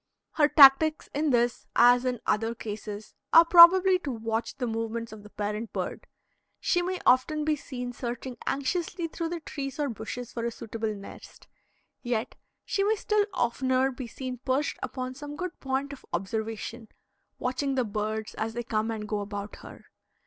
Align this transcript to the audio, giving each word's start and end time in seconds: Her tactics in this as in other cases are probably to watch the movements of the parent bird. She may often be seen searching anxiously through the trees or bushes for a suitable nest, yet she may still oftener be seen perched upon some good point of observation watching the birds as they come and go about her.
Her 0.31 0.47
tactics 0.47 1.09
in 1.13 1.29
this 1.29 1.67
as 1.75 2.05
in 2.05 2.21
other 2.25 2.55
cases 2.55 3.13
are 3.33 3.45
probably 3.45 3.99
to 3.99 4.09
watch 4.11 4.55
the 4.57 4.65
movements 4.65 5.11
of 5.11 5.21
the 5.21 5.29
parent 5.29 5.73
bird. 5.73 6.07
She 6.59 6.81
may 6.81 6.99
often 7.05 7.45
be 7.45 7.55
seen 7.55 7.93
searching 7.93 8.35
anxiously 8.47 9.07
through 9.07 9.29
the 9.29 9.41
trees 9.41 9.79
or 9.79 9.89
bushes 9.89 10.33
for 10.33 10.43
a 10.43 10.49
suitable 10.49 10.95
nest, 10.95 11.47
yet 12.01 12.33
she 12.65 12.83
may 12.83 12.95
still 12.95 13.27
oftener 13.35 13.91
be 13.91 14.07
seen 14.07 14.39
perched 14.39 14.79
upon 14.81 15.13
some 15.13 15.35
good 15.35 15.59
point 15.59 15.93
of 15.93 16.03
observation 16.13 16.87
watching 17.37 17.75
the 17.75 17.85
birds 17.85 18.33
as 18.33 18.55
they 18.55 18.63
come 18.63 18.89
and 18.89 19.07
go 19.07 19.19
about 19.19 19.57
her. 19.57 19.85